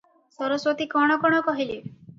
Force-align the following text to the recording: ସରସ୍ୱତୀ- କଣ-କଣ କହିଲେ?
ସରସ୍ୱତୀ- 0.37 0.89
କଣ-କଣ 0.95 1.47
କହିଲେ? 1.51 1.81